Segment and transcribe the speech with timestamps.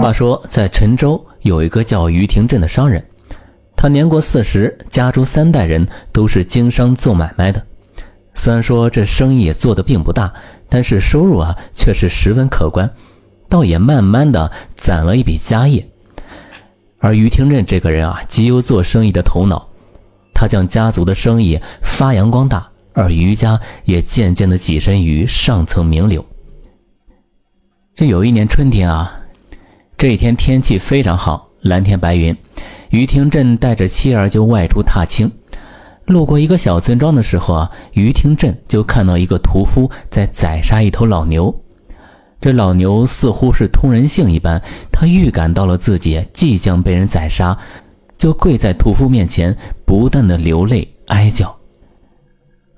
[0.00, 3.04] 话说，在陈州有一个叫于廷振的商人，
[3.76, 7.62] 他年过四十，家中三代人都是经商做买卖的。
[8.34, 10.32] 虽然说这生意也做得并不大，
[10.70, 12.90] 但是收入啊却是十分可观，
[13.46, 15.86] 倒也慢慢的攒了一笔家业。
[16.98, 19.68] 而于廷振这个人啊，极有做生意的头脑，
[20.32, 26.24] 他将家族的生意发扬光大，而于家也渐渐的跻身于上层名流。
[27.94, 29.18] 这有一年春天啊。
[30.00, 32.34] 这一天天气非常好，蓝天白云。
[32.88, 35.30] 于廷振带着妻儿就外出踏青，
[36.06, 41.54] 路过一个小村庄的时候啊，于廷振就看到一个屠夫在宰杀一头老牛。
[42.40, 47.54] 这老牛似乎是通人性一般，他预感到了自己即将被人宰杀，
[48.16, 49.54] 就跪在屠夫面前，
[49.84, 51.54] 不断的流泪哀叫。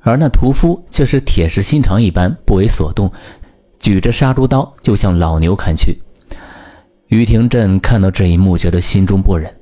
[0.00, 3.08] 而那屠夫却是铁石心肠一般，不为所动，
[3.78, 6.01] 举着杀猪刀就向老牛砍去。
[7.12, 9.54] 于廷振看到这一幕，觉得心中不忍，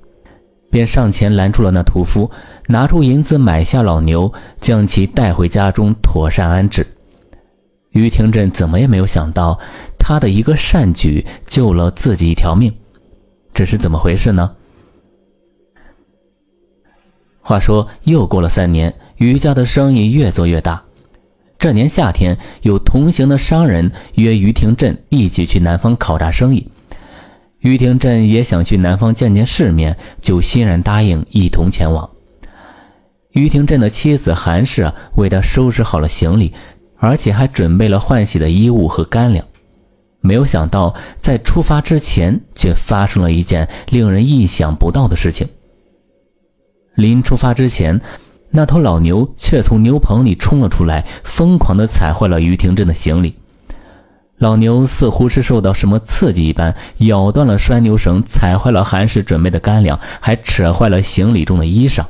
[0.71, 2.31] 便上前拦住了那屠夫，
[2.69, 6.87] 拿出银子买下老牛，将其带回家中妥善安置。
[7.91, 9.59] 于廷振怎么也没有想到，
[9.99, 12.73] 他的一个善举救了自己一条命，
[13.53, 14.49] 这是怎么回事呢？
[17.41, 20.81] 话说又过了三年，于家的生意越做越大。
[21.59, 26.65] 这年夏天，有同行的商人约于廷振一起去南方考察生意。
[27.61, 32.09] 于廷振也想去南方见见世面，就欣然答应一同前往。
[33.33, 36.53] 于廷振的妻子韩氏为他收拾好了行李，
[36.97, 39.45] 而且还准备了换洗的衣物和干粮。
[40.23, 45.49] 没有想到，在出发之前，却发生了一件令人意想不到的事情。
[46.95, 48.01] 临出发之前，
[48.51, 53.35] 那头老牛却从牛棚里冲了出来，疯狂地踩坏了于廷振的行李。
[54.41, 62.03] 老牛似乎是受到什么刺激一般，咬断了拴牛绳，踩坏了韩氏准备的干粮，还扯坏了行李中的衣裳。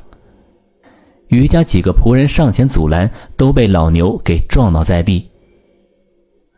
[1.27, 5.29] 余家几个仆人上前阻拦，都被老牛给撞倒在地。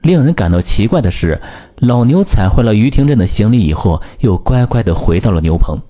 [0.03, 1.41] 令人感到奇怪的是，
[1.77, 5.81] 老牛踩坏了于廷振的行李以后，又乖乖地回到了牛棚。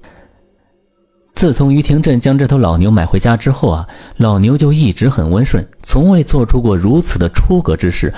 [1.35, 3.89] 自从于廷振将这头老牛买回家之后啊，
[4.19, 8.15] 老牛就一直很温顺，从未做出过如此的出格之事。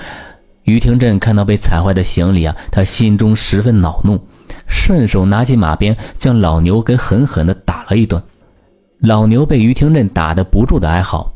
[0.65, 4.19] 于廷振看到被踩坏的行李啊，他心中十分恼怒，
[4.67, 8.21] 顺手拿起马鞭将老牛给狠狠地打了一顿。
[8.99, 11.31] 老牛被于廷振打得不住的哀嚎。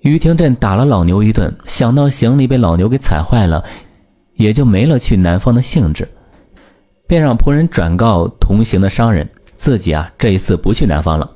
[0.00, 3.62] 于廷振打了老牛一顿，想到行李被老牛给踩坏了，
[4.34, 6.08] 也就没了去南方的兴致，
[7.06, 11.30] 便让仆人转告同行的商人，自己啊这一次不去南方了。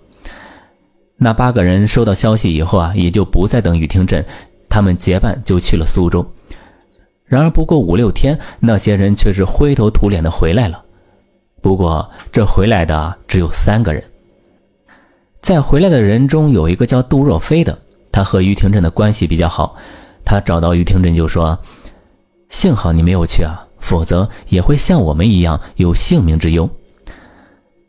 [1.16, 4.24] 那八个人收到消息以后啊，也就不再等于廷振，
[4.68, 6.26] 他们结伴就去了苏州。
[7.28, 10.82] 然而，不过五六天，那些人却是灰头土脸的回来了。
[11.60, 14.02] 不过，这回来的只有三个人。
[15.42, 17.78] 在回来的人中，有一个叫杜若飞的，
[18.10, 19.76] 他和于廷振的关系比较好。
[20.24, 21.58] 他找到于廷振就说
[22.48, 26.68] ：“幸好你没有去啊，否则也会像我们一样有性命之忧。”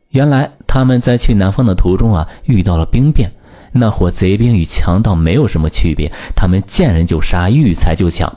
[0.09, 3.31] 原来他们在去南方的途中啊，遇到了兵变。
[3.71, 8.35] 那伙贼兵与强盗没有什么区别，他们见人就杀，遇财就抢。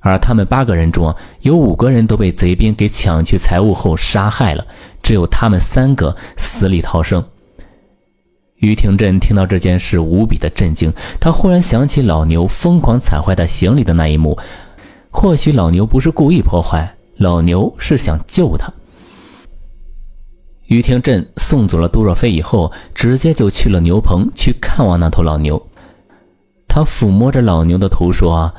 [0.00, 4.64] 而他们八个人中，有五个人都被贼兵给抢去财物后杀害了，
[5.02, 7.22] 只有他们三个死里逃生。
[8.56, 10.92] 于廷振听到这件事，无比的震惊。
[11.20, 14.38] 他忽然想起老牛疯狂踩坏他行李的那一幕，
[15.10, 18.72] 或许老牛不是故意破坏，老牛是想救他。
[20.66, 25.60] 于廷振送走了杜若飞以后，直接就去了牛棚去看望那头老牛。
[26.68, 28.54] 他抚摸着老牛的头说。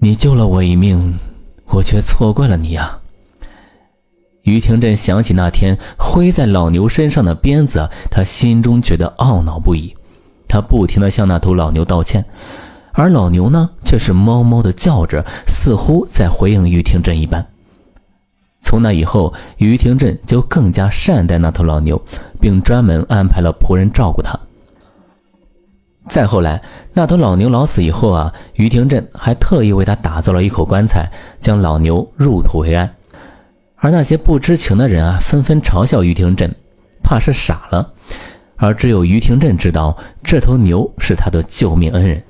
[0.00, 1.18] 你救了我一命，
[1.66, 2.98] 我却错怪了你呀。
[4.42, 9.92] 于廷振想起那天挥在老牛身上的鞭子，他心中觉得懊恼不已。
[10.46, 12.24] 他不停地向那头老牛道歉，
[12.92, 17.44] 而老牛呢，却是猫猫的叫着，似乎在回应于廷振一般。
[18.60, 22.00] 从那以后，于廷振就更加善待那头老牛，
[22.40, 24.38] 并专门安排了仆人照顾它。
[26.08, 26.60] 再后来，
[26.92, 32.90] 那头老牛老死以后啊，于廷振还特意为他打造了一口棺材，将老牛入土为安。
[33.76, 36.52] 而那些不知情的人啊，纷纷嘲笑于廷振，
[37.02, 37.92] 怕是傻了。
[38.56, 42.20] 而只有于廷振知道，这头牛是他的救命恩人。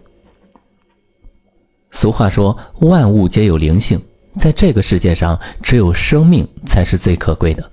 [1.91, 3.99] 俗话说，万物皆有灵性，
[4.39, 7.71] 在这个世界上，只有生命才是最可贵的。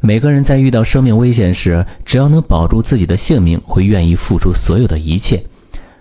[0.00, 5.42] 每个人在遇到生命危险时，只要能保住自己的性命，会愿意付出所有的一切。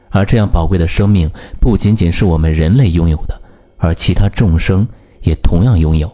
[0.10, 3.42] 而这样宝贵的生命，不仅仅是我们人类拥有的，
[3.78, 4.88] 而其他众生
[5.22, 6.12] 也同样拥有。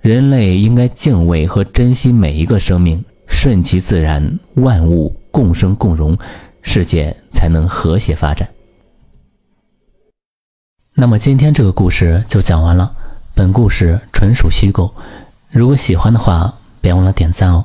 [0.00, 6.16] 人类应该敬畏和珍惜每一个生命，顺其自然，万物共生共荣，
[6.62, 8.48] 世界才能和谐发展。
[10.94, 12.94] 那么今天这个故事就讲完了，
[13.34, 14.94] 本故事纯属虚构。
[15.50, 16.54] 如果喜欢的话，
[16.84, 17.64] 别忘了点赞哦。